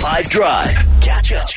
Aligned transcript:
5 0.00 0.30
Drive. 0.30 0.74
Catch 1.00 1.32
up. 1.32 1.48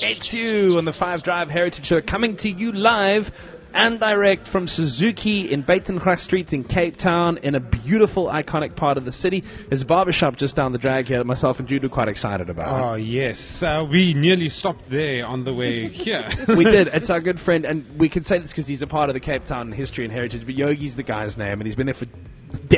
It's 0.00 0.32
you 0.32 0.78
on 0.78 0.84
the 0.84 0.92
Five 0.92 1.22
Drive 1.24 1.50
Heritage 1.50 1.86
Show, 1.86 2.00
coming 2.00 2.36
to 2.36 2.48
you 2.50 2.70
live 2.70 3.32
and 3.74 3.98
direct 4.00 4.46
from 4.48 4.66
Suzuki 4.68 5.50
in 5.50 5.62
Buitengracht 5.64 6.20
Street 6.20 6.52
in 6.52 6.62
Cape 6.64 6.96
Town, 6.96 7.36
in 7.38 7.54
a 7.54 7.60
beautiful, 7.60 8.26
iconic 8.26 8.76
part 8.76 8.96
of 8.96 9.04
the 9.04 9.12
city. 9.12 9.40
There's 9.68 9.82
a 9.82 9.86
barbershop 9.86 10.36
just 10.36 10.54
down 10.56 10.72
the 10.72 10.78
drag 10.78 11.06
here 11.08 11.18
that 11.18 11.26
myself 11.26 11.58
and 11.58 11.68
Jude 11.68 11.84
are 11.84 11.88
quite 11.88 12.08
excited 12.08 12.48
about. 12.48 12.92
Oh, 12.92 12.94
yes. 12.94 13.62
Uh, 13.62 13.86
we 13.90 14.14
nearly 14.14 14.48
stopped 14.48 14.88
there 14.88 15.26
on 15.26 15.44
the 15.44 15.52
way 15.52 15.88
here. 15.88 16.28
we 16.48 16.64
did. 16.64 16.88
It's 16.94 17.10
our 17.10 17.20
good 17.20 17.38
friend, 17.40 17.64
and 17.66 17.84
we 17.98 18.08
can 18.08 18.22
say 18.22 18.38
this 18.38 18.52
because 18.52 18.68
he's 18.68 18.82
a 18.82 18.86
part 18.86 19.10
of 19.10 19.14
the 19.14 19.20
Cape 19.20 19.44
Town 19.44 19.72
history 19.72 20.04
and 20.04 20.12
heritage. 20.12 20.46
But 20.46 20.54
Yogi's 20.54 20.94
the 20.96 21.02
guy's 21.02 21.36
name, 21.36 21.54
and 21.60 21.64
he's 21.66 21.74
been 21.76 21.86
there 21.86 21.94
for 21.94 22.06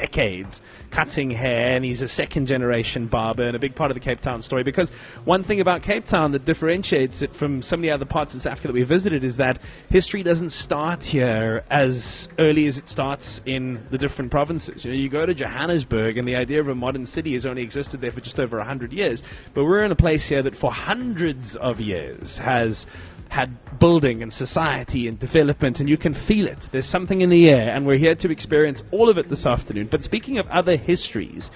decades 0.00 0.62
cutting 0.90 1.30
hair, 1.30 1.76
and 1.76 1.84
he's 1.84 2.00
a 2.00 2.08
second 2.08 2.46
generation 2.46 3.06
barber 3.06 3.42
and 3.42 3.54
a 3.54 3.58
big 3.58 3.74
part 3.74 3.90
of 3.90 3.94
the 3.94 4.00
Cape 4.00 4.20
Town 4.20 4.40
story. 4.40 4.62
Because 4.62 4.90
one 5.24 5.42
thing 5.42 5.60
about 5.60 5.82
Cape 5.82 6.06
Town 6.06 6.32
that 6.32 6.44
differentiates 6.44 7.20
it 7.22 7.36
from 7.36 7.60
so 7.60 7.76
many 7.76 7.90
other 7.90 8.06
parts 8.06 8.34
of 8.34 8.40
South 8.40 8.52
Africa 8.52 8.68
that 8.68 8.74
we 8.74 8.82
visited 8.82 9.22
is 9.22 9.36
that 9.36 9.60
history 9.90 10.22
doesn't 10.22 10.50
start 10.50 11.04
here 11.04 11.62
as 11.70 12.28
early 12.38 12.66
as 12.66 12.78
it 12.78 12.88
starts 12.88 13.42
in 13.44 13.86
the 13.90 13.98
different 13.98 14.30
provinces. 14.30 14.84
You 14.84 14.92
know, 14.92 14.96
you 14.96 15.08
go 15.08 15.26
to 15.26 15.34
Johannesburg, 15.34 16.16
and 16.16 16.26
the 16.26 16.36
idea 16.36 16.60
of 16.60 16.68
a 16.68 16.74
modern 16.74 17.04
city 17.04 17.34
has 17.34 17.44
only 17.44 17.62
existed 17.62 18.00
there 18.00 18.12
for 18.12 18.22
just 18.22 18.40
over 18.40 18.56
100 18.56 18.92
years. 18.92 19.22
But 19.52 19.64
we're 19.64 19.84
in 19.84 19.92
a 19.92 19.96
place 19.96 20.28
here 20.28 20.42
that 20.42 20.56
for 20.56 20.72
hundreds 20.72 21.56
of 21.56 21.80
years 21.80 22.38
has 22.38 22.86
had 23.30 23.78
building 23.78 24.22
and 24.22 24.32
society 24.32 25.08
and 25.08 25.18
development, 25.18 25.80
and 25.80 25.88
you 25.88 25.96
can 25.96 26.12
feel 26.12 26.46
it. 26.46 26.68
There's 26.72 26.86
something 26.86 27.22
in 27.22 27.30
the 27.30 27.48
air, 27.48 27.74
and 27.74 27.86
we're 27.86 27.96
here 27.96 28.14
to 28.16 28.30
experience 28.30 28.82
all 28.90 29.08
of 29.08 29.18
it 29.18 29.28
this 29.28 29.46
afternoon. 29.46 29.86
But 29.86 30.04
speaking 30.04 30.36
of 30.38 30.48
other 30.48 30.76
histories, 30.76 31.50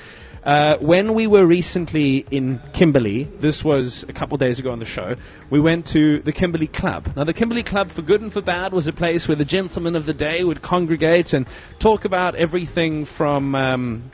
uh, 0.45 0.77
when 0.79 1.15
we 1.15 1.27
were 1.27 1.45
recently 1.45 2.27
in 2.31 2.61
Kimberley, 2.75 3.25
this 3.41 3.65
was 3.65 4.05
a 4.09 4.13
couple 4.13 4.39
days 4.39 4.59
ago 4.59 4.71
on 4.71 4.79
the 4.79 4.87
show, 4.87 5.17
we 5.51 5.59
went 5.59 5.85
to 5.87 6.21
the 6.21 6.33
Kimberley 6.33 6.69
Club. 6.69 7.13
Now, 7.17 7.25
the 7.25 7.33
Kimberley 7.33 7.63
Club, 7.63 7.91
for 7.91 8.03
good 8.03 8.21
and 8.21 8.33
for 8.33 8.41
bad, 8.41 8.73
was 8.73 8.87
a 8.87 8.93
place 8.93 9.27
where 9.27 9.37
the 9.37 9.45
gentlemen 9.45 9.97
of 9.97 10.07
the 10.07 10.15
day 10.15 10.45
would 10.45 10.63
congregate 10.63 11.33
and 11.33 11.47
talk 11.79 12.05
about 12.05 12.35
everything 12.35 13.05
from. 13.05 13.55
Um, 13.55 14.11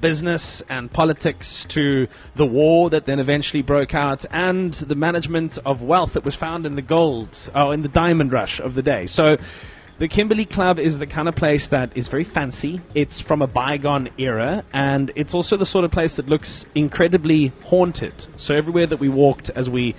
business 0.00 0.62
and 0.68 0.92
politics 0.92 1.64
to 1.66 2.08
the 2.34 2.46
war 2.46 2.90
that 2.90 3.06
then 3.06 3.18
eventually 3.18 3.62
broke 3.62 3.94
out 3.94 4.24
and 4.30 4.72
the 4.74 4.94
management 4.94 5.58
of 5.64 5.82
wealth 5.82 6.14
that 6.14 6.24
was 6.24 6.34
found 6.34 6.66
in 6.66 6.76
the 6.76 6.82
gold 6.82 7.50
or 7.54 7.74
in 7.74 7.82
the 7.82 7.88
diamond 7.88 8.32
rush 8.32 8.60
of 8.60 8.74
the 8.74 8.82
day. 8.82 9.06
So 9.06 9.36
the 9.98 10.08
Kimberley 10.08 10.44
Club 10.44 10.80
is 10.80 10.98
the 10.98 11.06
kind 11.06 11.28
of 11.28 11.36
place 11.36 11.68
that 11.68 11.96
is 11.96 12.08
very 12.08 12.24
fancy. 12.24 12.80
It's 12.96 13.20
from 13.20 13.42
a 13.42 13.46
bygone 13.46 14.08
era, 14.18 14.64
and 14.72 15.12
it's 15.14 15.34
also 15.34 15.56
the 15.56 15.66
sort 15.66 15.84
of 15.84 15.92
place 15.92 16.16
that 16.16 16.28
looks 16.28 16.66
incredibly 16.74 17.52
haunted. 17.64 18.26
So 18.34 18.56
everywhere 18.56 18.86
that 18.86 18.98
we 18.98 19.08
walked 19.08 19.50
as 19.50 19.70
we 19.70 19.94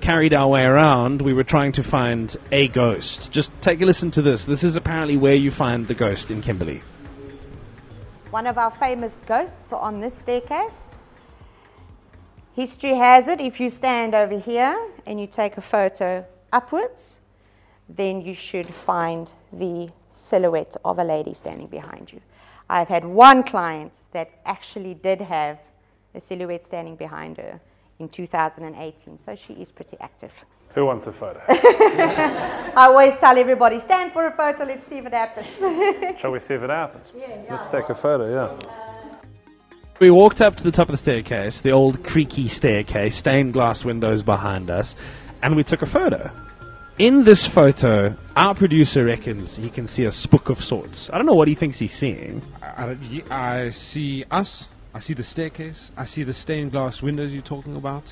carried 0.00 0.34
our 0.34 0.48
way 0.48 0.64
around, 0.64 1.22
we 1.22 1.32
were 1.32 1.44
trying 1.44 1.70
to 1.72 1.84
find 1.84 2.36
a 2.50 2.66
ghost. 2.68 3.30
Just 3.30 3.52
take 3.60 3.80
a 3.80 3.86
listen 3.86 4.10
to 4.12 4.22
this. 4.22 4.46
This 4.46 4.64
is 4.64 4.74
apparently 4.74 5.16
where 5.16 5.34
you 5.34 5.52
find 5.52 5.86
the 5.86 5.94
ghost 5.94 6.32
in 6.32 6.42
Kimberley. 6.42 6.82
One 8.36 8.46
of 8.46 8.58
our 8.58 8.70
famous 8.70 9.18
ghosts 9.24 9.72
on 9.72 10.02
this 10.02 10.18
staircase. 10.18 10.90
History 12.54 12.92
has 12.92 13.28
it 13.28 13.40
if 13.40 13.58
you 13.58 13.70
stand 13.70 14.14
over 14.14 14.38
here 14.38 14.78
and 15.06 15.18
you 15.18 15.26
take 15.26 15.56
a 15.56 15.62
photo 15.62 16.22
upwards, 16.52 17.16
then 17.88 18.20
you 18.20 18.34
should 18.34 18.66
find 18.66 19.30
the 19.54 19.88
silhouette 20.10 20.76
of 20.84 20.98
a 20.98 21.02
lady 21.02 21.32
standing 21.32 21.68
behind 21.68 22.12
you. 22.12 22.20
I've 22.68 22.88
had 22.88 23.06
one 23.06 23.42
client 23.42 23.94
that 24.12 24.28
actually 24.44 24.92
did 24.92 25.22
have 25.22 25.58
a 26.14 26.20
silhouette 26.20 26.66
standing 26.66 26.96
behind 26.96 27.38
her 27.38 27.58
in 27.98 28.08
2018, 28.08 29.18
so 29.18 29.34
she 29.34 29.54
is 29.54 29.72
pretty 29.72 29.96
active. 30.00 30.32
Who 30.74 30.84
wants 30.84 31.06
a 31.06 31.12
photo? 31.12 31.40
I 31.48 32.72
always 32.76 33.18
tell 33.18 33.36
everybody, 33.38 33.78
stand 33.78 34.12
for 34.12 34.26
a 34.26 34.32
photo, 34.32 34.64
let's 34.64 34.86
see 34.86 34.98
if 34.98 35.06
it 35.06 35.12
happens. 35.14 36.18
Shall 36.20 36.32
we 36.32 36.38
see 36.38 36.54
if 36.54 36.62
it 36.62 36.70
happens? 36.70 37.10
Yeah. 37.16 37.42
Let's 37.48 37.70
take 37.70 37.88
a 37.88 37.94
photo, 37.94 38.28
yeah. 38.30 38.68
Uh, 38.68 38.86
we 39.98 40.10
walked 40.10 40.42
up 40.42 40.56
to 40.56 40.64
the 40.64 40.70
top 40.70 40.88
of 40.88 40.92
the 40.92 40.98
staircase, 40.98 41.62
the 41.62 41.70
old 41.70 42.04
creaky 42.04 42.48
staircase, 42.48 43.14
stained 43.14 43.54
glass 43.54 43.84
windows 43.84 44.22
behind 44.22 44.70
us, 44.70 44.96
and 45.42 45.56
we 45.56 45.64
took 45.64 45.80
a 45.80 45.86
photo. 45.86 46.30
In 46.98 47.24
this 47.24 47.46
photo, 47.46 48.14
our 48.36 48.54
producer 48.54 49.04
reckons 49.04 49.56
he 49.56 49.70
can 49.70 49.86
see 49.86 50.04
a 50.04 50.12
spook 50.12 50.50
of 50.50 50.62
sorts. 50.62 51.10
I 51.10 51.16
don't 51.16 51.26
know 51.26 51.34
what 51.34 51.48
he 51.48 51.54
thinks 51.54 51.78
he's 51.78 51.92
seeing. 51.92 52.42
I, 52.62 52.96
I, 53.30 53.64
I 53.64 53.70
see 53.70 54.24
us. 54.30 54.68
I 54.96 54.98
see 54.98 55.12
the 55.12 55.22
staircase. 55.22 55.92
I 55.94 56.06
see 56.06 56.22
the 56.22 56.32
stained 56.32 56.72
glass 56.72 57.02
windows 57.02 57.34
you're 57.34 57.42
talking 57.42 57.76
about. 57.76 58.02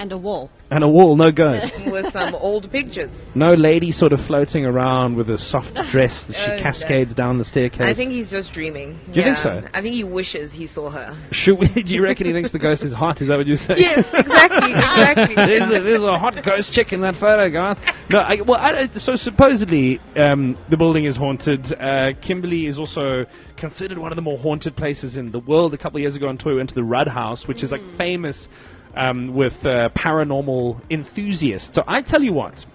And 0.00 0.12
a 0.12 0.16
wall. 0.16 0.48
And 0.70 0.82
a 0.82 0.88
wall, 0.88 1.14
no 1.14 1.30
ghost. 1.30 1.84
with 1.92 2.08
some 2.08 2.34
old 2.36 2.72
pictures. 2.72 3.36
No 3.36 3.52
lady 3.52 3.90
sort 3.90 4.14
of 4.14 4.20
floating 4.22 4.64
around 4.64 5.14
with 5.16 5.28
a 5.28 5.36
soft 5.36 5.74
dress 5.90 6.24
that 6.24 6.36
she 6.36 6.52
Oh, 6.52 6.56
cascades 6.56 7.12
down 7.12 7.36
the 7.36 7.44
staircase. 7.44 7.82
I 7.82 7.92
think 7.92 8.10
he's 8.12 8.30
just 8.30 8.54
dreaming. 8.54 8.98
Do 9.12 9.20
you 9.20 9.22
think 9.22 9.36
so? 9.36 9.62
I 9.74 9.82
think 9.82 9.94
he 9.94 10.02
wishes 10.02 10.54
he 10.54 10.66
saw 10.66 10.88
her. 10.88 11.14
Should 11.32 11.58
we, 11.58 11.66
do 11.82 11.94
you 11.94 12.02
reckon 12.02 12.26
he 12.26 12.32
thinks 12.32 12.50
the 12.50 12.58
ghost 12.58 12.82
is 12.82 12.94
hot? 12.94 13.20
Is 13.20 13.28
that 13.28 13.36
what 13.36 13.46
you're 13.46 13.58
saying? 13.58 13.78
Yes, 13.78 14.14
exactly, 14.14 14.70
exactly. 14.70 15.34
there's, 15.34 15.70
a, 15.70 15.80
there's 15.80 16.02
a 16.02 16.18
hot 16.18 16.42
ghost 16.42 16.72
chick 16.72 16.94
in 16.94 17.02
that 17.02 17.14
photo, 17.14 17.50
guys. 17.50 17.78
No, 18.08 18.20
I, 18.20 18.40
well, 18.40 18.58
I, 18.58 18.86
so 18.86 19.16
supposedly 19.16 20.00
um, 20.16 20.56
the 20.70 20.78
building 20.78 21.04
is 21.04 21.16
haunted. 21.16 21.74
Uh, 21.78 22.14
Kimberley 22.22 22.64
is 22.64 22.78
also 22.78 23.26
considered 23.58 23.98
one 23.98 24.12
of 24.12 24.16
the 24.16 24.22
more 24.22 24.38
haunted 24.38 24.76
places 24.76 25.18
in 25.18 25.30
the 25.30 25.40
world. 25.40 25.74
A 25.74 25.76
couple 25.76 25.98
of 25.98 26.00
years 26.00 26.16
ago 26.16 26.26
on 26.26 26.38
tour, 26.38 26.52
we 26.52 26.56
went 26.56 26.70
to 26.70 26.74
the 26.74 26.84
Rudd 26.84 27.08
House, 27.08 27.46
which 27.46 27.62
is 27.62 27.70
like 27.70 27.82
famous 27.98 28.48
um, 28.96 29.34
with 29.34 29.64
uh, 29.66 29.88
paranormal 29.90 30.80
enthusiasts. 30.90 31.74
So 31.74 31.84
I 31.86 32.02
tell 32.02 32.22
you 32.22 32.32
what, 32.32 32.66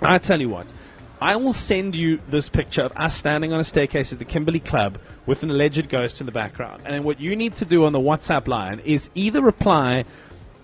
I 0.00 0.18
tell 0.18 0.40
you 0.40 0.48
what. 0.48 0.72
I 1.20 1.36
will 1.36 1.52
send 1.52 1.94
you 1.94 2.20
this 2.26 2.48
picture 2.48 2.82
of 2.82 2.92
us 2.96 3.16
standing 3.16 3.52
on 3.52 3.60
a 3.60 3.64
staircase 3.64 4.12
at 4.12 4.18
the 4.18 4.24
Kimberley 4.24 4.58
Club 4.58 4.98
with 5.24 5.44
an 5.44 5.50
alleged 5.50 5.88
ghost 5.88 6.20
in 6.20 6.26
the 6.26 6.32
background. 6.32 6.82
And 6.84 6.94
then 6.94 7.04
what 7.04 7.20
you 7.20 7.36
need 7.36 7.54
to 7.56 7.64
do 7.64 7.84
on 7.84 7.92
the 7.92 8.00
WhatsApp 8.00 8.48
line 8.48 8.80
is 8.80 9.08
either 9.14 9.40
reply 9.40 10.04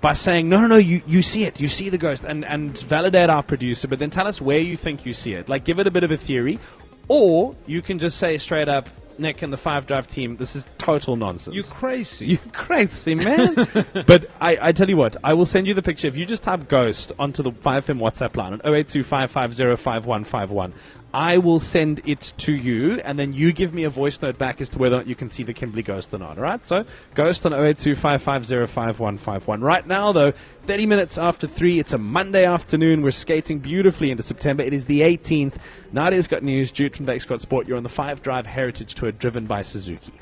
by 0.01 0.15
saying, 0.15 0.49
no, 0.49 0.61
no, 0.61 0.67
no, 0.67 0.77
you, 0.77 1.01
you 1.07 1.23
see 1.23 1.45
it, 1.45 1.61
you 1.61 1.69
see 1.69 1.91
the 1.91 1.99
ghost, 1.99 2.25
and, 2.25 2.45
and 2.45 2.77
validate 2.79 3.31
our 3.31 3.43
producer, 3.43 3.87
but 3.87 4.01
then 4.01 4.11
tell 4.11 4.27
us 4.27 4.41
where 4.41 4.59
you 4.59 4.77
think 4.77 5.07
you 5.07 5.13
see 5.13 5.35
it. 5.35 5.49
Like, 5.49 5.65
give 5.65 5.79
it 5.79 5.87
a 5.87 5.91
bit 5.93 6.03
of 6.03 6.11
a 6.11 6.17
theory. 6.17 6.59
Or 7.07 7.55
you 7.67 7.81
can 7.81 7.99
just 7.99 8.19
say 8.19 8.37
straight 8.39 8.69
up, 8.69 8.89
Nick 9.17 9.43
and 9.43 9.53
the 9.53 9.57
Five 9.57 9.87
Drive 9.87 10.07
team, 10.07 10.37
this 10.37 10.55
is 10.55 10.67
total 10.89 11.17
nonsense. 11.17 11.55
You 11.55 11.63
crazy. 11.63 12.27
You 12.27 12.39
crazy, 12.53 13.15
man. 13.15 13.55
but 14.07 14.31
I, 14.41 14.69
I 14.69 14.73
tell 14.73 14.89
you 14.89 14.97
what, 14.97 15.19
I 15.23 15.35
will 15.35 15.45
send 15.45 15.67
you 15.67 15.75
the 15.75 15.83
picture. 15.83 16.09
If 16.09 16.17
you 16.17 16.25
just 16.25 16.43
type 16.43 16.67
ghost 16.67 17.13
onto 17.19 17.43
the 17.43 17.53
5FM 17.53 17.99
WhatsApp 17.99 18.35
line 18.37 18.55
on 18.55 18.61
0825505151, 18.61 20.73
I 21.13 21.37
will 21.39 21.59
send 21.59 22.03
it 22.05 22.35
to 22.39 22.53
you, 22.53 23.01
and 23.01 23.19
then 23.19 23.33
you 23.33 23.53
give 23.53 23.73
me 23.73 23.85
a 23.85 23.91
voice 23.91 24.21
note 24.21 24.37
back 24.37 24.61
as 24.61 24.69
to 24.71 24.79
whether 24.79 24.97
or 24.97 24.99
not 24.99 25.07
you 25.07 25.15
can 25.15 25.31
see 25.31 25.43
the 25.43 25.55
Kimberley 25.55 25.83
ghost 25.83 26.13
or 26.13 26.19
not. 26.19 26.37
All 26.37 26.45
right? 26.45 26.63
So, 26.65 26.85
ghost 27.15 27.47
on 27.47 27.53
0825505151. 27.53 29.63
Right 29.63 29.87
now, 29.87 30.13
though, 30.13 30.33
30 30.33 30.85
minutes 30.85 31.17
after 31.17 31.47
3, 31.47 31.79
it's 31.79 31.95
a 31.95 31.99
Monday 31.99 32.45
afternoon. 32.45 33.01
We're 33.01 33.13
skating 33.13 33.59
beautifully 33.59 34.11
into 34.11 34.23
September. 34.23 34.63
It 34.63 34.75
is 34.75 34.85
the 34.85 35.01
18th. 35.01 35.55
Nadia's 35.93 36.29
got 36.29 36.43
news. 36.43 36.71
Jude 36.71 36.95
from 36.95 37.07
Bake 37.07 37.23
Scott 37.23 37.41
Sport. 37.41 37.67
You're 37.67 37.79
on 37.79 37.85
the 37.85 37.89
5 37.89 38.23
Drive 38.23 38.47
Heritage 38.47 38.95
Tour 38.95 39.13
driven 39.13 39.47
by 39.47 39.63
Suzuki. 39.63 40.13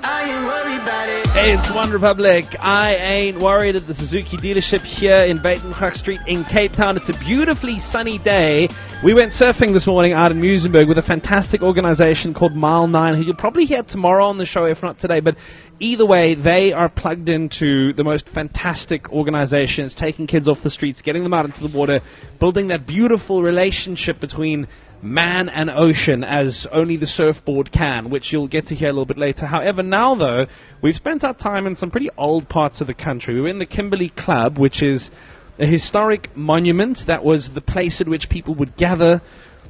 Hey, 1.36 1.52
it's 1.52 1.68
OneRepublic. 1.68 2.56
I 2.60 2.94
ain't 2.94 3.40
worried 3.40 3.76
at 3.76 3.86
the 3.86 3.92
Suzuki 3.92 4.38
dealership 4.38 4.82
here 4.82 5.18
in 5.18 5.38
Buitengracht 5.38 5.94
Street 5.94 6.20
in 6.26 6.44
Cape 6.44 6.72
Town. 6.72 6.96
It's 6.96 7.10
a 7.10 7.14
beautifully 7.18 7.78
sunny 7.78 8.16
day. 8.18 8.68
We 9.02 9.12
went 9.12 9.32
surfing 9.32 9.74
this 9.74 9.86
morning 9.86 10.14
out 10.14 10.32
in 10.32 10.40
Muizenberg 10.40 10.88
with 10.88 10.96
a 10.96 11.02
fantastic 11.02 11.60
organization 11.62 12.32
called 12.32 12.56
Mile 12.56 12.88
9, 12.88 13.14
who 13.14 13.22
you'll 13.22 13.34
probably 13.34 13.66
hear 13.66 13.82
tomorrow 13.82 14.26
on 14.26 14.38
the 14.38 14.46
show, 14.46 14.64
if 14.64 14.82
not 14.82 14.96
today. 14.96 15.20
But 15.20 15.36
either 15.78 16.06
way, 16.06 16.32
they 16.32 16.72
are 16.72 16.88
plugged 16.88 17.28
into 17.28 17.92
the 17.92 18.02
most 18.02 18.26
fantastic 18.26 19.12
organizations, 19.12 19.94
taking 19.94 20.26
kids 20.26 20.48
off 20.48 20.62
the 20.62 20.70
streets, 20.70 21.02
getting 21.02 21.22
them 21.22 21.34
out 21.34 21.44
into 21.44 21.68
the 21.68 21.76
water, 21.76 22.00
building 22.38 22.68
that 22.68 22.86
beautiful 22.86 23.42
relationship 23.42 24.20
between 24.20 24.66
man 25.06 25.48
and 25.48 25.70
ocean 25.70 26.24
as 26.24 26.66
only 26.66 26.96
the 26.96 27.06
surfboard 27.06 27.72
can, 27.72 28.10
which 28.10 28.32
you'll 28.32 28.48
get 28.48 28.66
to 28.66 28.74
hear 28.74 28.88
a 28.88 28.92
little 28.92 29.06
bit 29.06 29.18
later. 29.18 29.46
However, 29.46 29.82
now 29.82 30.14
though, 30.14 30.46
we've 30.82 30.96
spent 30.96 31.24
our 31.24 31.34
time 31.34 31.66
in 31.66 31.76
some 31.76 31.90
pretty 31.90 32.10
old 32.18 32.48
parts 32.48 32.80
of 32.80 32.86
the 32.86 32.94
country. 32.94 33.34
We 33.34 33.40
were 33.42 33.48
in 33.48 33.58
the 33.58 33.66
Kimberley 33.66 34.10
Club, 34.10 34.58
which 34.58 34.82
is 34.82 35.10
a 35.58 35.66
historic 35.66 36.36
monument 36.36 37.06
that 37.06 37.24
was 37.24 37.50
the 37.50 37.60
place 37.60 38.00
at 38.00 38.08
which 38.08 38.28
people 38.28 38.54
would 38.54 38.76
gather 38.76 39.22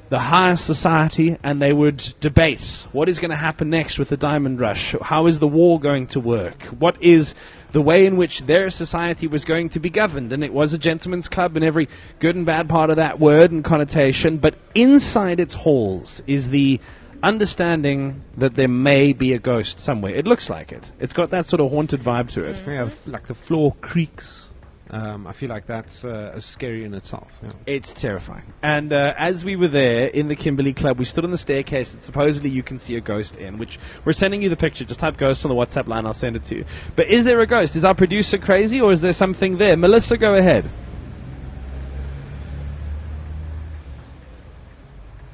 the 0.08 0.18
higher 0.18 0.56
society 0.56 1.36
and 1.42 1.60
they 1.60 1.72
would 1.72 2.14
debate 2.20 2.86
what 2.92 3.08
is 3.08 3.18
going 3.18 3.30
to 3.30 3.36
happen 3.36 3.70
next 3.70 3.98
with 3.98 4.08
the 4.08 4.16
diamond 4.16 4.60
rush 4.60 4.94
how 5.02 5.26
is 5.26 5.40
the 5.40 5.48
war 5.48 5.80
going 5.80 6.06
to 6.06 6.20
work 6.20 6.62
what 6.78 7.00
is 7.02 7.34
the 7.76 7.82
way 7.82 8.06
in 8.06 8.16
which 8.16 8.44
their 8.46 8.70
society 8.70 9.26
was 9.26 9.44
going 9.44 9.68
to 9.68 9.78
be 9.78 9.90
governed. 9.90 10.32
And 10.32 10.42
it 10.42 10.54
was 10.54 10.72
a 10.72 10.78
gentleman's 10.78 11.28
club 11.28 11.58
in 11.58 11.62
every 11.62 11.90
good 12.20 12.34
and 12.34 12.46
bad 12.46 12.70
part 12.70 12.88
of 12.88 12.96
that 12.96 13.20
word 13.20 13.52
and 13.52 13.62
connotation. 13.62 14.38
But 14.38 14.54
inside 14.74 15.38
its 15.38 15.52
halls 15.52 16.22
is 16.26 16.48
the 16.48 16.80
understanding 17.22 18.24
that 18.38 18.54
there 18.54 18.66
may 18.66 19.12
be 19.12 19.34
a 19.34 19.38
ghost 19.38 19.78
somewhere. 19.78 20.14
It 20.14 20.26
looks 20.26 20.48
like 20.48 20.72
it. 20.72 20.90
It's 21.00 21.12
got 21.12 21.28
that 21.32 21.44
sort 21.44 21.60
of 21.60 21.70
haunted 21.70 22.00
vibe 22.00 22.30
to 22.30 22.44
it. 22.44 22.62
We 22.66 22.76
have 22.76 23.06
uh, 23.06 23.10
like 23.10 23.26
the 23.26 23.34
floor 23.34 23.76
creaks. 23.82 24.48
Um, 24.88 25.26
I 25.26 25.32
feel 25.32 25.48
like 25.48 25.66
that's 25.66 26.04
uh, 26.04 26.38
scary 26.38 26.84
in 26.84 26.94
itself. 26.94 27.40
Yeah. 27.42 27.48
It's 27.66 27.92
terrifying. 27.92 28.44
And 28.62 28.92
uh, 28.92 29.14
as 29.18 29.44
we 29.44 29.56
were 29.56 29.66
there 29.66 30.08
in 30.08 30.28
the 30.28 30.36
Kimberley 30.36 30.72
Club, 30.72 30.98
we 30.98 31.04
stood 31.04 31.24
on 31.24 31.32
the 31.32 31.38
staircase 31.38 31.92
that 31.94 32.04
supposedly 32.04 32.50
you 32.50 32.62
can 32.62 32.78
see 32.78 32.94
a 32.94 33.00
ghost 33.00 33.36
in, 33.36 33.58
which 33.58 33.80
we're 34.04 34.12
sending 34.12 34.42
you 34.42 34.48
the 34.48 34.56
picture. 34.56 34.84
Just 34.84 35.00
type 35.00 35.16
ghost 35.16 35.44
on 35.44 35.48
the 35.48 35.56
WhatsApp 35.56 35.88
line, 35.88 36.06
I'll 36.06 36.14
send 36.14 36.36
it 36.36 36.44
to 36.44 36.58
you. 36.58 36.64
But 36.94 37.08
is 37.08 37.24
there 37.24 37.40
a 37.40 37.46
ghost? 37.46 37.74
Is 37.74 37.84
our 37.84 37.94
producer 37.94 38.38
crazy 38.38 38.80
or 38.80 38.92
is 38.92 39.00
there 39.00 39.12
something 39.12 39.58
there? 39.58 39.76
Melissa, 39.76 40.16
go 40.16 40.36
ahead. 40.36 40.70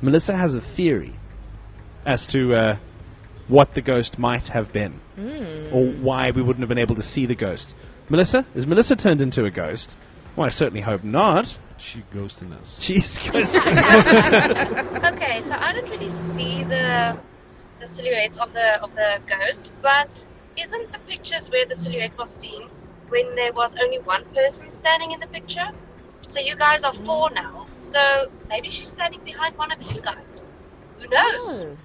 Melissa 0.01 0.35
has 0.35 0.55
a 0.55 0.61
theory 0.61 1.13
as 2.07 2.27
to 2.29 2.55
uh, 2.55 2.77
what 3.49 3.75
the 3.75 3.83
ghost 3.83 4.19
might 4.19 4.49
have 4.49 4.73
been 4.73 4.99
or 5.71 5.87
why 5.87 6.31
we 6.31 6.43
wouldn't 6.43 6.61
have 6.63 6.69
been 6.69 6.79
able 6.79 6.97
to 6.97 7.03
see 7.03 7.27
the 7.27 7.35
ghost. 7.35 7.77
Melissa? 8.09 8.45
Is 8.55 8.67
Melissa 8.67 8.97
turned 8.97 9.21
into 9.21 9.45
a 9.45 9.51
ghost? 9.51 9.99
Well, 10.37 10.47
I 10.47 10.51
certainly 10.51 10.81
hope 10.81 11.05
not. 11.05 11.59
She 11.79 12.03
ghosting 12.15 12.53
us. 12.59 12.81
She's 12.81 13.23
ghost. 13.29 13.57
Okay, 15.13 15.43
so 15.43 15.55
I 15.55 15.73
don't 15.73 15.89
really 15.91 16.11
see 16.11 16.65
the 16.65 17.17
the 17.81 17.87
silhouette 17.87 18.39
of 18.39 18.53
the 18.53 18.83
of 18.83 18.95
the 18.95 19.21
ghost, 19.27 19.73
but 19.83 20.27
isn't 20.57 20.93
the 20.93 20.99
pictures 21.01 21.51
where 21.51 21.67
the 21.67 21.75
silhouette 21.77 22.17
was 22.19 22.31
seen 22.31 22.69
when 23.09 23.35
there 23.35 23.53
was 23.53 23.75
only 23.83 23.99
one 24.01 24.25
person 24.35 24.71
standing 24.71 25.13
in 25.13 25.21
the 25.21 25.27
picture? 25.27 25.69
So 26.27 26.41
you 26.41 26.57
guys 26.57 26.85
are 26.85 26.93
four 26.95 27.31
now. 27.31 27.67
So 27.81 28.31
maybe 28.49 28.71
she's 28.71 28.89
standing 28.89 29.21
behind 29.25 29.57
one 29.59 29.73
of 29.73 29.83
you 29.83 30.01
guys. 30.01 30.49
Who 31.01 31.09
knows? 31.09 31.63
Oh. 31.63 31.77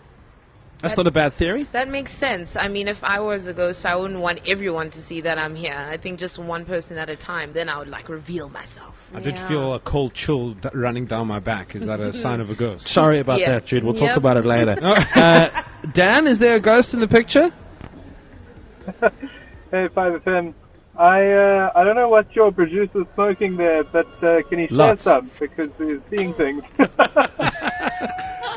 That's 0.81 0.95
not 0.95 1.07
a 1.07 1.11
bad 1.11 1.33
theory. 1.33 1.63
That 1.71 1.89
makes 1.89 2.11
sense. 2.11 2.55
I 2.55 2.67
mean, 2.67 2.87
if 2.87 3.03
I 3.03 3.19
was 3.19 3.47
a 3.47 3.53
ghost, 3.53 3.83
I 3.85 3.95
wouldn't 3.95 4.19
want 4.19 4.41
everyone 4.47 4.91
to 4.91 4.99
see 5.01 5.21
that 5.21 5.39
I'm 5.39 5.55
here. 5.55 5.75
I 5.75 5.97
think 5.97 6.19
just 6.19 6.37
one 6.37 6.65
person 6.65 6.99
at 6.99 7.09
a 7.09 7.15
time. 7.15 7.53
Then 7.53 7.67
I 7.67 7.79
would 7.79 7.87
like 7.87 8.09
reveal 8.09 8.49
myself. 8.49 9.11
I 9.15 9.19
did 9.21 9.39
feel 9.39 9.73
a 9.73 9.79
cold 9.79 10.13
chill 10.13 10.51
d- 10.51 10.69
running 10.73 11.05
down 11.07 11.25
my 11.27 11.39
back. 11.39 11.75
Is 11.75 11.87
that 11.87 11.99
a 11.99 12.13
sign 12.25 12.39
of 12.41 12.51
a 12.51 12.55
ghost? 12.55 12.87
Sorry 12.87 13.17
about 13.19 13.39
Yeah. 13.39 13.53
that, 13.53 13.65
Jude. 13.65 13.83
We'll 13.83 13.95
talk 13.95 14.17
about 14.17 14.37
it 14.37 14.45
later. 14.45 14.75
uh, 15.15 15.63
Dan, 15.93 16.27
is 16.27 16.37
there 16.39 16.55
a 16.57 16.59
ghost 16.59 16.93
in 16.93 16.99
the 16.99 17.07
picture? 17.07 17.51
Hey, 19.69 19.89
5FM. 19.89 20.53
I 20.97 21.31
uh, 21.33 21.71
I 21.75 21.83
don't 21.83 21.95
know 21.95 22.07
what 22.07 22.33
your 22.33 22.53
producer's 22.53 23.05
smoking 23.15 23.57
there, 23.57 23.83
but 23.83 24.07
uh, 24.23 24.41
can 24.43 24.59
he 24.59 24.67
share 24.67 24.77
Lots. 24.77 25.03
some 25.03 25.29
because 25.37 25.69
he's 25.77 25.99
seeing 26.09 26.33
things. 26.33 26.63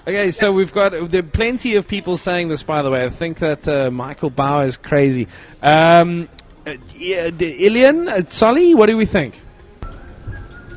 Okay, 0.07 0.31
so 0.31 0.51
we've 0.51 0.73
got 0.73 0.93
there 1.11 1.21
are 1.21 1.23
plenty 1.23 1.77
of 1.77 1.87
people 1.87 2.17
saying 2.17 2.49
this. 2.49 2.63
By 2.63 2.81
the 2.81 2.91
way, 2.91 3.05
I 3.05 3.11
think 3.11 3.39
that 3.41 3.69
uh, 3.69 3.91
Michael 3.91 4.31
Bower 4.31 4.65
is 4.65 4.79
crazy. 4.79 5.29
Um, 5.63 6.29
uh, 6.67 6.75
yeah, 6.97 7.31
d- 7.31 7.67
Ilian, 7.67 8.09
uh, 8.09 8.25
Solly, 8.27 8.75
what 8.75 8.87
do 8.87 8.97
we 8.97 9.05
think? 9.05 9.39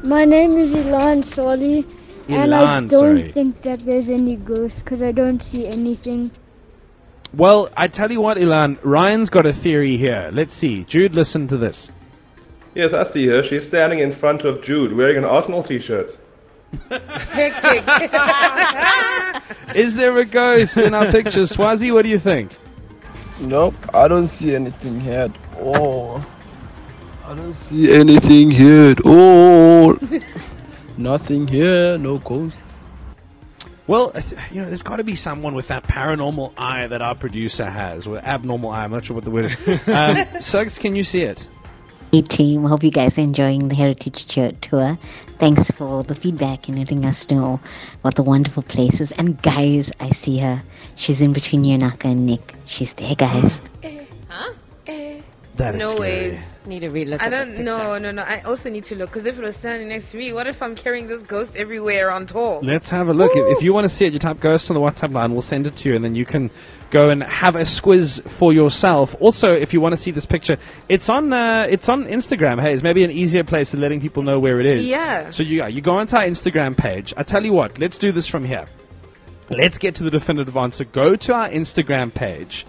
My 0.04 0.26
name 0.26 0.58
is 0.58 0.76
Ilan 0.76 1.24
Soli, 1.24 1.86
and 2.28 2.54
I 2.54 2.82
don't 2.82 2.90
sorry. 2.90 3.32
think 3.32 3.62
that 3.62 3.80
there's 3.80 4.10
any 4.10 4.36
ghosts 4.36 4.84
because 4.84 5.02
I 5.02 5.14
don't 5.14 5.42
see 5.42 5.68
anything. 5.68 6.30
Well, 7.34 7.70
I 7.78 7.88
tell 7.88 8.12
you 8.12 8.20
what, 8.20 8.38
Ilan, 8.38 8.78
Ryan's 8.84 9.30
got 9.30 9.46
a 9.46 9.54
theory 9.54 9.96
here. 9.96 10.30
Let's 10.34 10.54
see. 10.54 10.84
Jude, 10.84 11.16
listen 11.16 11.48
to 11.48 11.58
this. 11.58 11.90
Yes, 12.76 12.92
I 12.94 13.06
see 13.06 13.28
her. 13.28 13.42
She's 13.42 13.66
standing 13.66 14.00
in 14.00 14.12
front 14.12 14.44
of 14.44 14.62
Jude 14.62 14.94
wearing 14.94 15.18
an 15.18 15.26
Arsenal 15.26 15.64
t 15.64 15.80
shirt. 15.80 16.18
Hectic. 16.90 17.84
Is 19.76 19.96
there 19.96 20.18
a 20.18 20.26
ghost 20.26 20.78
in 20.78 20.94
our 20.94 21.12
picture? 21.12 21.48
Swazi, 21.48 21.92
what 21.92 22.04
do 22.04 22.10
you 22.10 22.20
think? 22.20 22.52
Nope, 23.40 23.76
I 23.94 24.08
don't 24.08 24.28
see 24.28 24.56
anything 24.56 25.00
here 25.00 25.22
at 25.22 25.32
all. 25.60 26.24
I 27.26 27.34
don't 27.36 27.54
see 27.54 27.92
anything 27.94 28.52
here 28.52 28.92
at 28.92 29.06
all. 29.06 29.98
Nothing 30.98 31.48
here, 31.48 31.98
no 31.98 32.20
ghosts. 32.20 32.60
Well, 33.88 34.14
you 34.52 34.62
know, 34.62 34.68
there's 34.68 34.82
got 34.82 34.98
to 34.98 35.04
be 35.04 35.16
someone 35.16 35.56
with 35.56 35.68
that 35.68 35.84
paranormal 35.84 36.54
eye 36.58 36.88
that 36.88 37.02
our 37.02 37.16
producer 37.16 37.70
has, 37.70 38.08
or 38.08 38.20
abnormal 38.20 38.70
eye. 38.70 38.84
I'm 38.84 38.92
not 38.92 39.04
sure 39.06 39.16
what 39.16 39.26
the 39.26 39.32
word 39.32 39.46
is. 39.46 39.58
Um, 39.88 40.42
Suggs, 40.42 40.80
can 40.80 40.96
you 40.96 41.04
see 41.04 41.24
it? 41.24 41.50
Hey 42.14 42.22
team, 42.22 42.66
hope 42.66 42.84
you 42.84 42.92
guys 42.92 43.18
are 43.18 43.22
enjoying 43.22 43.70
the 43.70 43.74
Heritage 43.74 44.26
Tour- 44.28 44.52
Tour. 44.62 45.00
Thanks 45.40 45.72
for 45.72 46.04
the 46.04 46.14
feedback 46.14 46.68
and 46.68 46.78
letting 46.78 47.08
us 47.08 47.28
know 47.32 47.60
about 48.02 48.14
the 48.14 48.22
wonderful 48.22 48.62
places. 48.62 49.12
And 49.14 49.42
guys, 49.42 49.92
I 50.00 50.12
see 50.12 50.38
her. 50.38 50.62
She's 50.96 51.24
in 51.24 51.34
between 51.34 51.64
Yonaka 51.64 52.06
and 52.06 52.28
Nick. 52.28 52.54
She's 52.68 52.94
there, 52.94 53.16
guys. 53.16 53.62
That 55.56 55.76
is 55.76 55.82
no 55.82 55.92
scary. 55.92 56.00
ways. 56.02 56.60
Need 56.66 56.80
to 56.80 56.90
relook 56.90 57.22
I 57.22 57.30
don't 57.30 57.48
picture. 57.48 57.64
know, 57.64 58.00
no, 58.00 58.00
no. 58.00 58.12
No. 58.12 58.24
I 58.24 58.42
also 58.42 58.72
need 58.72 58.86
to 58.86 58.96
look 58.96 59.12
because 59.12 59.26
if 59.26 59.38
it 59.38 59.44
was 59.44 59.56
standing 59.56 59.88
next 59.90 60.12
to 60.12 60.18
me, 60.18 60.34
what 60.34 60.48
if 60.48 60.62
I'm 60.64 60.74
carrying 60.74 61.08
this 61.08 61.22
ghost 61.22 61.56
everywhere 61.58 62.10
on 62.10 62.26
tour? 62.26 62.60
Let's 62.64 62.90
have 62.90 63.08
a 63.08 63.14
look. 63.14 63.32
If, 63.36 63.58
if 63.58 63.64
you 63.64 63.72
want 63.72 63.86
to 63.86 63.90
see 63.90 64.06
it, 64.06 64.14
you 64.14 64.20
type 64.20 64.40
ghost 64.40 64.72
on 64.72 64.76
the 64.76 64.82
WhatsApp 64.82 65.14
line. 65.14 65.32
We'll 65.34 65.42
send 65.44 65.68
it 65.68 65.76
to 65.76 65.90
you, 65.90 65.96
and 65.96 66.04
then 66.04 66.16
you 66.16 66.26
can 66.26 66.50
go 66.90 67.10
and 67.10 67.22
have 67.24 67.56
a 67.56 67.62
squiz 67.62 68.24
for 68.28 68.52
yourself. 68.52 69.16
Also, 69.20 69.54
if 69.54 69.74
you 69.74 69.82
want 69.82 69.94
to 69.94 69.98
see 69.98 70.10
this 70.12 70.26
picture, 70.26 70.58
it's 70.90 71.08
on 71.08 71.32
uh, 71.32 71.68
it's 71.70 71.88
on 71.88 72.06
Instagram. 72.06 72.60
Hey, 72.60 72.74
it's 72.74 72.82
maybe 72.84 73.04
an 73.04 73.12
easier 73.12 73.44
place 73.44 73.76
of 73.76 73.80
letting 73.80 74.02
people 74.02 74.24
know 74.24 74.40
where 74.40 74.60
it 74.60 74.66
is. 74.66 74.90
Yeah. 74.90 75.30
So 75.30 75.44
you 75.44 75.64
you 75.68 75.82
go 75.82 75.98
onto 75.98 76.16
our 76.16 76.24
Instagram 76.24 76.76
page. 76.76 77.14
I 77.16 77.22
tell 77.22 77.46
you 77.46 77.54
what, 77.54 77.78
let's 77.78 78.00
do 78.00 78.12
this 78.12 78.26
from 78.26 78.44
here. 78.44 78.66
Let's 79.52 79.78
get 79.78 79.94
to 79.96 80.04
the 80.04 80.10
definitive 80.10 80.58
answer. 80.58 80.84
Go 80.86 81.16
to 81.16 81.34
our 81.36 81.50
Instagram 81.50 82.12
page. 82.12 82.66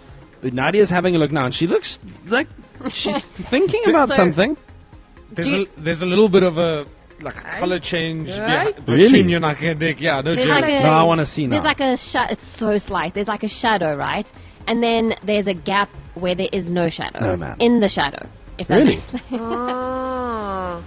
Nadia's 0.53 0.91
having 0.91 1.17
a 1.17 1.19
look 1.19 1.33
now, 1.33 1.45
and 1.47 1.55
she 1.55 1.67
looks 1.67 1.99
like 2.27 2.49
she's 2.91 3.25
thinking 3.53 3.89
about 3.89 4.11
So- 4.11 4.17
something. 4.17 4.57
There's, 5.33 5.49
Do 5.49 5.63
a, 5.63 5.81
there's 5.81 6.03
a 6.03 6.07
little 6.07 6.29
bit 6.29 6.43
of 6.45 6.59
a 6.59 6.87
like 7.21 7.37
a 7.39 7.41
color 7.59 7.79
change 7.81 8.29
yeah, 8.29 8.65
Right? 8.65 8.77
between 8.77 8.99
Really? 8.99 9.23
Yonaka 9.25 9.71
and 9.73 9.81
Nick. 9.81 10.01
Yeah, 10.01 10.21
no 10.21 10.35
There's 10.35 10.47
joke. 10.47 10.61
like 10.61 10.81
a, 10.81 10.83
No, 10.83 10.91
I 10.93 11.03
wanna 11.03 11.27
see 11.27 11.47
now. 11.47 11.53
There's 11.53 11.65
like 11.65 11.81
a 11.81 11.97
sh- 11.97 12.31
It's 12.31 12.47
so 12.47 12.77
slight. 12.79 13.15
There's 13.15 13.27
like 13.29 13.43
a 13.43 13.49
shadow, 13.49 13.97
right? 13.97 14.31
And 14.69 14.83
then 14.83 15.15
there's 15.25 15.47
a 15.49 15.55
gap 15.55 15.89
where 16.15 16.35
there 16.35 16.49
is 16.53 16.71
no 16.71 16.89
shadow. 16.89 17.19
No, 17.21 17.37
man. 17.37 17.57
In 17.59 17.81
the 17.81 17.89
shadow. 17.89 18.27
If 18.59 18.69
that 18.69 18.77
Really? 18.77 18.97
makes- 18.97 19.23
ah. 19.33 20.81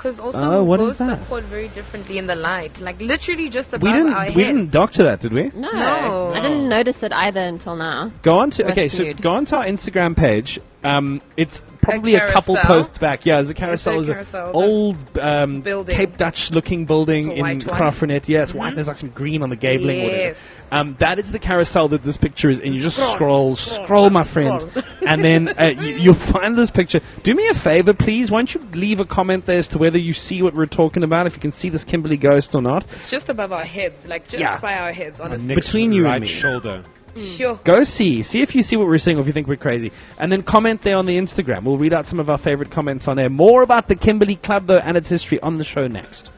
Because 0.00 0.18
also 0.18 0.40
Oh, 0.60 0.64
what 0.64 0.80
is 0.80 0.86
ghosts 0.98 1.00
are 1.02 1.16
that? 1.16 1.28
caught 1.28 1.42
very 1.42 1.68
differently 1.68 2.16
in 2.16 2.26
the 2.26 2.34
light. 2.34 2.80
Like 2.80 2.98
literally 3.02 3.50
just 3.50 3.74
above 3.74 3.82
We 3.82 3.92
didn't 3.92 4.14
our 4.14 4.24
heads. 4.24 4.34
we 4.36 4.44
didn't 4.44 4.72
doctor 4.72 5.02
that, 5.02 5.20
did 5.20 5.32
we? 5.34 5.50
no, 5.54 5.70
No. 5.72 6.32
I 6.34 6.40
didn't 6.40 6.70
notice 6.70 7.02
it 7.02 7.12
either 7.12 7.40
until 7.40 7.76
now. 7.76 8.10
Go 8.22 8.38
on 8.38 8.48
to 8.52 8.62
With 8.62 8.72
okay, 8.72 8.88
so 8.88 9.12
go 9.12 9.32
on 9.32 9.44
to 9.46 9.58
our 9.58 9.64
Instagram 9.66 10.16
page. 10.16 10.58
Um, 10.84 11.20
it's 11.36 11.62
probably 11.90 12.14
a, 12.14 12.28
couple 12.30 12.56
posts 12.56 12.98
back. 12.98 13.26
Yeah, 13.26 13.36
there's 13.36 13.50
a 13.50 13.54
carousel. 13.54 14.00
It's 14.00 14.08
a 14.08 14.14
There's 14.14 14.30
carousel, 14.32 14.48
an 14.50 14.54
old 14.56 15.18
um, 15.18 15.60
building. 15.60 15.94
Cape 15.96 16.16
Dutch 16.16 16.50
looking 16.50 16.86
building 16.86 17.20
It's 17.20 17.28
a 17.28 17.32
in 17.34 17.40
white 17.40 17.66
one. 17.66 17.76
Crawfordnet. 17.78 18.28
Yeah, 18.28 18.42
it's 18.42 18.54
white. 18.54 18.74
There's 18.74 18.88
like 18.88 18.96
some 18.96 19.10
green 19.10 19.42
on 19.42 19.50
the 19.50 19.56
gabling. 19.56 19.98
Yes. 19.98 20.64
Um, 20.70 20.96
that 20.98 21.18
is 21.18 21.32
the 21.32 21.38
carousel 21.38 21.88
that 21.88 22.02
this 22.02 22.16
picture 22.16 22.50
is, 22.50 22.60
and 22.60 22.74
you 22.74 22.82
just 22.82 22.96
Scroll, 22.96 23.14
scroll, 23.14 23.56
scroll, 23.56 23.84
scroll, 23.86 24.10
my 24.10 24.24
friend, 24.24 24.60
scroll. 24.60 24.84
and 25.06 25.22
then 25.24 25.48
uh, 25.58 25.66
you, 25.80 25.96
you'll 25.98 26.14
find 26.14 26.56
this 26.56 26.70
picture. 26.70 27.00
Do 27.22 27.34
me 27.34 27.48
a 27.48 27.54
favor, 27.54 27.92
please. 27.94 28.30
Why 28.30 28.38
don't 28.40 28.54
you 28.54 28.60
leave 28.72 29.00
a 29.00 29.04
comment 29.04 29.46
there 29.46 29.58
as 29.58 29.68
to 29.70 29.78
whether 29.78 29.98
you 29.98 30.14
see 30.14 30.42
what 30.42 30.54
we're 30.54 30.66
talking 30.66 31.02
about, 31.02 31.26
if 31.26 31.34
you 31.34 31.40
can 31.40 31.50
see 31.50 31.68
this 31.68 31.84
Kimberley 31.84 32.16
ghost 32.16 32.54
or 32.54 32.62
not. 32.62 32.84
It's 32.92 33.10
just 33.10 33.28
above 33.28 33.52
our 33.52 33.64
heads, 33.64 34.06
like 34.08 34.24
just 34.24 34.40
Yeah. 34.40 34.58
by 34.60 34.74
our 34.76 34.92
heads, 34.92 35.20
honestly. 35.20 35.54
Nick's 35.54 35.66
between 35.66 35.92
you 35.92 36.02
and 36.04 36.12
right 36.12 36.22
me. 36.22 36.26
shoulder. 36.28 36.84
Sure. 37.16 37.58
Go 37.64 37.84
see. 37.84 38.22
See 38.22 38.42
if 38.42 38.54
you 38.54 38.62
see 38.62 38.76
what 38.76 38.86
we're 38.86 38.98
seeing 38.98 39.18
or 39.18 39.20
if 39.20 39.26
you 39.26 39.32
think 39.32 39.48
we're 39.48 39.56
crazy. 39.56 39.92
And 40.18 40.30
then 40.30 40.42
comment 40.42 40.82
there 40.82 40.96
on 40.96 41.06
the 41.06 41.18
Instagram. 41.18 41.64
We'll 41.64 41.78
read 41.78 41.92
out 41.92 42.06
some 42.06 42.20
of 42.20 42.30
our 42.30 42.38
favorite 42.38 42.70
comments 42.70 43.08
on 43.08 43.16
there. 43.16 43.30
More 43.30 43.62
about 43.62 43.88
the 43.88 43.96
Kimberley 43.96 44.36
Club, 44.36 44.66
though, 44.66 44.78
and 44.78 44.96
its 44.96 45.08
history 45.08 45.40
on 45.40 45.58
the 45.58 45.64
show 45.64 45.86
next. 45.86 46.30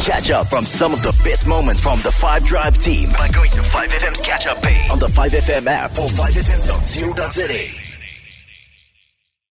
Catch 0.00 0.30
up 0.30 0.48
from 0.48 0.64
some 0.64 0.92
of 0.92 1.02
the 1.02 1.18
best 1.24 1.48
moments 1.48 1.80
from 1.80 1.98
the 2.00 2.12
5 2.12 2.44
Drive 2.44 2.78
team 2.78 3.08
by 3.18 3.28
going 3.28 3.50
to 3.50 3.60
5FM's 3.60 4.20
catch 4.20 4.46
up 4.46 4.62
page 4.62 4.90
on 4.90 4.98
the 4.98 5.08
5FM 5.08 5.66
app 5.66 5.92
or 5.92 6.08
5FM.co.za. 6.08 7.85